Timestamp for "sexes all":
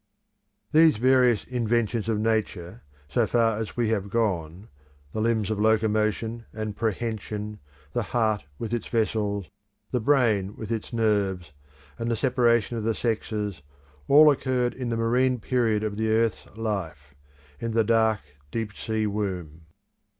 12.95-14.31